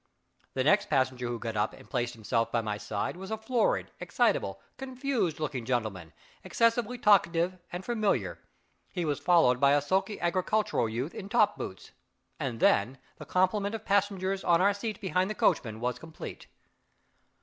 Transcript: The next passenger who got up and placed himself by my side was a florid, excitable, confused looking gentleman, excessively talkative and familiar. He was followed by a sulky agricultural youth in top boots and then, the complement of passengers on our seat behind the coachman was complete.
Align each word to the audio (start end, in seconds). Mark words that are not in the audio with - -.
The 0.55 0.63
next 0.63 0.89
passenger 0.89 1.27
who 1.27 1.37
got 1.37 1.55
up 1.55 1.73
and 1.73 1.87
placed 1.87 2.15
himself 2.15 2.51
by 2.51 2.61
my 2.61 2.79
side 2.79 3.15
was 3.17 3.29
a 3.29 3.37
florid, 3.37 3.91
excitable, 3.99 4.59
confused 4.75 5.39
looking 5.39 5.63
gentleman, 5.63 6.11
excessively 6.43 6.97
talkative 6.97 7.59
and 7.71 7.85
familiar. 7.85 8.39
He 8.91 9.05
was 9.05 9.19
followed 9.19 9.59
by 9.59 9.73
a 9.73 9.79
sulky 9.79 10.19
agricultural 10.19 10.89
youth 10.89 11.13
in 11.13 11.29
top 11.29 11.55
boots 11.55 11.91
and 12.39 12.59
then, 12.59 12.97
the 13.17 13.25
complement 13.27 13.75
of 13.75 13.85
passengers 13.85 14.43
on 14.43 14.59
our 14.59 14.73
seat 14.73 14.99
behind 15.01 15.29
the 15.29 15.35
coachman 15.35 15.79
was 15.79 15.99
complete. 15.99 16.47